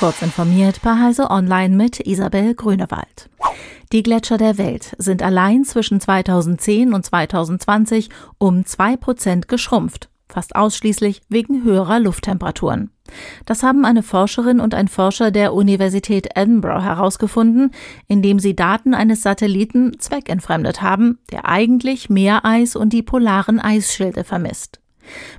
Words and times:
Kurz 0.00 0.22
informiert 0.22 0.80
bei 0.82 0.98
Heise 0.98 1.30
Online 1.30 1.76
mit 1.76 2.00
Isabel 2.06 2.54
Grünewald. 2.54 3.28
Die 3.92 4.02
Gletscher 4.02 4.38
der 4.38 4.56
Welt 4.56 4.94
sind 4.96 5.22
allein 5.22 5.66
zwischen 5.66 6.00
2010 6.00 6.94
und 6.94 7.04
2020 7.04 8.08
um 8.38 8.64
zwei 8.64 8.96
Prozent 8.96 9.46
geschrumpft, 9.46 10.08
fast 10.26 10.56
ausschließlich 10.56 11.20
wegen 11.28 11.64
höherer 11.64 12.00
Lufttemperaturen. 12.00 12.92
Das 13.44 13.62
haben 13.62 13.84
eine 13.84 14.02
Forscherin 14.02 14.58
und 14.58 14.74
ein 14.74 14.88
Forscher 14.88 15.30
der 15.30 15.52
Universität 15.52 16.28
Edinburgh 16.34 16.82
herausgefunden, 16.82 17.70
indem 18.08 18.38
sie 18.38 18.56
Daten 18.56 18.94
eines 18.94 19.20
Satelliten 19.20 19.98
zweckentfremdet 19.98 20.80
haben, 20.80 21.18
der 21.30 21.46
eigentlich 21.46 22.08
Meereis 22.08 22.74
und 22.74 22.94
die 22.94 23.02
polaren 23.02 23.60
Eisschilde 23.60 24.24
vermisst. 24.24 24.79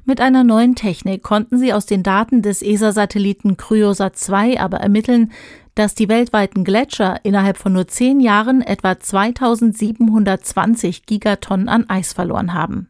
Mit 0.06 0.22
einer 0.22 0.44
neuen 0.44 0.76
Technik 0.76 1.24
konnten 1.24 1.58
sie 1.58 1.74
aus 1.74 1.86
den 1.86 2.04
Daten 2.04 2.42
des 2.42 2.62
ESA-Satelliten 2.62 3.58
Cryosat 3.58 4.18
2 4.18 4.60
aber 4.60 4.78
ermitteln, 4.78 5.32
dass 5.76 5.96
die 5.96 6.10
weltweiten 6.10 6.64
Gletscher 6.64 7.20
innerhalb 7.24 7.58
von 7.58 7.74
nur 7.74 7.88
zehn 7.88 8.20
Jahren 8.20 8.62
etwa 8.62 9.00
2720 9.00 11.06
Gigatonnen 11.06 11.70
an 11.70 11.90
Eis 11.90 12.14
verloren 12.14 12.54
haben. 12.54 12.90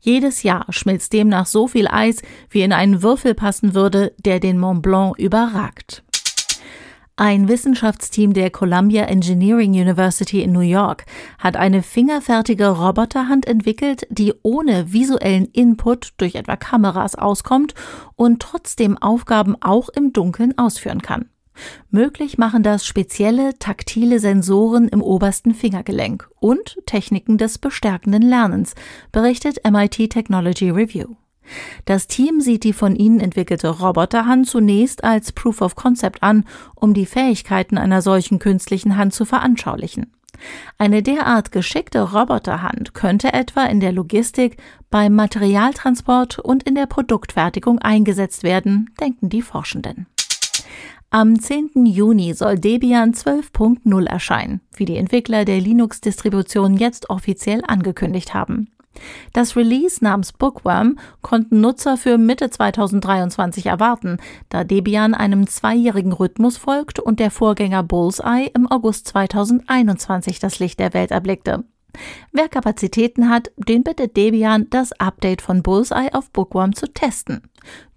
Jedes 0.00 0.42
Jahr 0.42 0.66
schmilzt 0.70 1.12
demnach 1.12 1.46
so 1.46 1.68
viel 1.68 1.88
Eis, 1.88 2.22
wie 2.48 2.62
in 2.62 2.72
einen 2.72 3.02
Würfel 3.02 3.34
passen 3.34 3.74
würde, 3.74 4.12
der 4.18 4.40
den 4.40 4.58
Mont 4.58 4.82
Blanc 4.82 5.18
überragt. 5.18 6.02
Ein 7.22 7.48
Wissenschaftsteam 7.48 8.32
der 8.32 8.48
Columbia 8.48 9.04
Engineering 9.04 9.72
University 9.72 10.40
in 10.40 10.52
New 10.52 10.60
York 10.60 11.04
hat 11.38 11.54
eine 11.54 11.82
fingerfertige 11.82 12.68
Roboterhand 12.68 13.46
entwickelt, 13.46 14.06
die 14.08 14.32
ohne 14.42 14.94
visuellen 14.94 15.44
Input 15.44 16.14
durch 16.16 16.34
etwa 16.34 16.56
Kameras 16.56 17.16
auskommt 17.16 17.74
und 18.16 18.40
trotzdem 18.40 18.96
Aufgaben 18.96 19.54
auch 19.60 19.90
im 19.90 20.14
Dunkeln 20.14 20.56
ausführen 20.56 21.02
kann. 21.02 21.28
Möglich 21.90 22.38
machen 22.38 22.62
das 22.62 22.86
spezielle 22.86 23.52
taktile 23.58 24.18
Sensoren 24.18 24.88
im 24.88 25.02
obersten 25.02 25.52
Fingergelenk 25.52 26.26
und 26.40 26.78
Techniken 26.86 27.36
des 27.36 27.58
bestärkenden 27.58 28.22
Lernens, 28.22 28.74
berichtet 29.12 29.58
MIT 29.70 30.08
Technology 30.08 30.70
Review. 30.70 31.19
Das 31.84 32.06
Team 32.06 32.40
sieht 32.40 32.64
die 32.64 32.72
von 32.72 32.96
ihnen 32.96 33.20
entwickelte 33.20 33.68
Roboterhand 33.68 34.48
zunächst 34.48 35.04
als 35.04 35.32
Proof 35.32 35.60
of 35.60 35.74
Concept 35.74 36.22
an, 36.22 36.44
um 36.74 36.94
die 36.94 37.06
Fähigkeiten 37.06 37.78
einer 37.78 38.02
solchen 38.02 38.38
künstlichen 38.38 38.96
Hand 38.96 39.14
zu 39.14 39.24
veranschaulichen. 39.24 40.12
Eine 40.78 41.02
derart 41.02 41.52
geschickte 41.52 42.12
Roboterhand 42.12 42.94
könnte 42.94 43.32
etwa 43.32 43.64
in 43.64 43.80
der 43.80 43.92
Logistik, 43.92 44.56
beim 44.90 45.14
Materialtransport 45.14 46.38
und 46.38 46.62
in 46.62 46.74
der 46.74 46.86
Produktfertigung 46.86 47.78
eingesetzt 47.78 48.42
werden, 48.42 48.90
denken 49.00 49.28
die 49.28 49.42
Forschenden. 49.42 50.06
Am 51.10 51.40
10. 51.40 51.86
Juni 51.86 52.34
soll 52.34 52.58
Debian 52.58 53.12
12.0 53.12 54.06
erscheinen, 54.06 54.60
wie 54.76 54.84
die 54.84 54.96
Entwickler 54.96 55.44
der 55.44 55.60
Linux-Distribution 55.60 56.76
jetzt 56.76 57.10
offiziell 57.10 57.62
angekündigt 57.66 58.32
haben. 58.32 58.68
Das 59.32 59.56
Release 59.56 60.02
namens 60.02 60.32
Bookworm 60.32 60.98
konnten 61.22 61.60
Nutzer 61.60 61.96
für 61.96 62.18
Mitte 62.18 62.50
2023 62.50 63.66
erwarten, 63.66 64.18
da 64.48 64.64
Debian 64.64 65.14
einem 65.14 65.46
zweijährigen 65.46 66.12
Rhythmus 66.12 66.56
folgt 66.56 66.98
und 66.98 67.20
der 67.20 67.30
Vorgänger 67.30 67.82
Bullseye 67.82 68.50
im 68.54 68.70
August 68.70 69.08
2021 69.08 70.38
das 70.38 70.58
Licht 70.58 70.78
der 70.78 70.94
Welt 70.94 71.10
erblickte. 71.10 71.64
Wer 72.32 72.48
Kapazitäten 72.48 73.28
hat, 73.28 73.50
den 73.56 73.82
bittet 73.82 74.16
Debian, 74.16 74.66
das 74.70 74.92
Update 74.92 75.42
von 75.42 75.62
Bullseye 75.62 76.12
auf 76.12 76.30
Bookworm 76.30 76.74
zu 76.74 76.86
testen. 76.92 77.42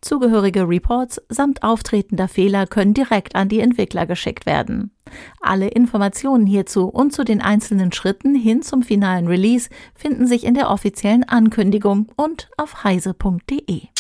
Zugehörige 0.01 0.67
Reports 0.67 1.21
samt 1.29 1.63
auftretender 1.63 2.27
Fehler 2.27 2.67
können 2.67 2.93
direkt 2.93 3.35
an 3.35 3.47
die 3.47 3.61
Entwickler 3.61 4.05
geschickt 4.05 4.45
werden. 4.45 4.91
Alle 5.39 5.69
Informationen 5.69 6.45
hierzu 6.45 6.85
und 6.85 7.13
zu 7.13 7.23
den 7.23 7.41
einzelnen 7.41 7.91
Schritten 7.91 8.35
hin 8.35 8.61
zum 8.61 8.83
finalen 8.83 9.27
Release 9.27 9.69
finden 9.95 10.27
sich 10.27 10.43
in 10.43 10.55
der 10.55 10.69
offiziellen 10.69 11.23
Ankündigung 11.23 12.11
und 12.15 12.49
auf 12.57 12.83
heise.de. 12.83 13.92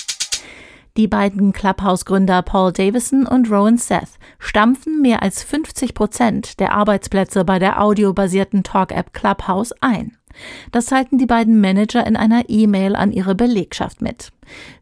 Die 0.95 1.07
beiden 1.07 1.53
Clubhouse-Gründer 1.53 2.43
Paul 2.43 2.71
Davison 2.71 3.25
und 3.25 3.49
Rowan 3.49 3.79
Seth 3.79 4.19
stampfen 4.37 5.01
mehr 5.01 5.23
als 5.23 5.41
50 5.41 5.95
Prozent 5.95 6.59
der 6.59 6.73
Arbeitsplätze 6.73 7.43
bei 7.43 7.57
der 7.57 7.81
audiobasierten 7.81 8.61
Talk-App 8.61 9.11
Clubhouse 9.11 9.73
ein. 9.81 10.15
Das 10.71 10.85
teilten 10.85 11.17
die 11.17 11.25
beiden 11.25 11.59
Manager 11.59 12.05
in 12.05 12.15
einer 12.15 12.47
E-Mail 12.47 12.95
an 12.95 13.11
ihre 13.11 13.33
Belegschaft 13.33 14.03
mit. 14.03 14.31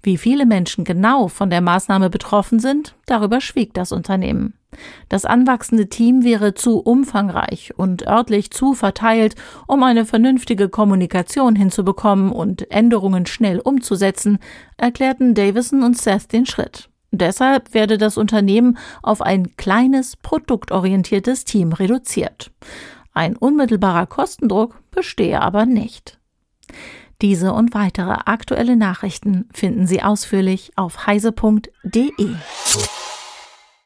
Wie 0.04 0.18
viele 0.18 0.46
Menschen 0.46 0.84
genau 0.84 1.30
von 1.30 1.50
der 1.50 1.62
Maßnahme 1.62 2.10
betroffen 2.10 2.60
sind, 2.60 2.94
darüber 3.06 3.40
schwieg 3.40 3.74
das 3.74 3.94
Unternehmen. 3.94 4.54
Das 5.10 5.26
anwachsende 5.26 5.90
Team 5.90 6.24
wäre 6.24 6.54
zu 6.54 6.80
umfangreich 6.80 7.74
und 7.78 8.08
örtlich 8.08 8.52
zu 8.52 8.74
verteilt, 8.74 9.36
um 9.68 9.84
eine 9.84 10.06
vernünftige 10.06 10.70
Kommunikation 10.70 11.56
hinzubekommen 11.56 12.32
und 12.32 12.72
Änderungen 12.72 13.26
schnell 13.26 13.60
umzusetzen, 13.60 14.40
erklärten 14.78 15.34
Davison 15.34 15.84
und 15.84 15.98
Seth 15.98 16.32
den 16.32 16.46
Schritt. 16.46 16.90
Deshalb 17.12 17.74
werde 17.74 17.98
das 17.98 18.18
Unternehmen 18.18 18.78
auf 19.04 19.22
ein 19.22 19.56
kleines, 19.58 20.16
produktorientiertes 20.16 21.44
Team 21.44 21.74
reduziert. 21.74 22.52
Ein 23.14 23.36
unmittelbarer 23.36 24.08
Kostendruck 24.08 24.80
bestehe 24.92 25.42
aber 25.42 25.66
nicht. 25.66 26.20
Diese 27.22 27.54
und 27.54 27.74
weitere 27.74 28.14
aktuelle 28.26 28.78
Nachrichten 28.78 29.50
finden 29.54 29.86
Sie 29.86 30.02
ausführlich 30.02 30.72
auf 30.78 31.06
heise.de. 31.06 32.36